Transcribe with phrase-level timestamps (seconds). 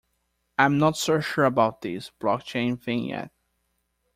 [0.57, 3.31] I'm not so sure about this block chain thing yet.